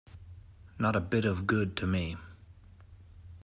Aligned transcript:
Not 0.79 0.95
a 0.95 0.99
bit 0.99 1.25
of 1.25 1.45
good 1.45 1.77
to 1.77 1.85
me. 1.85 2.17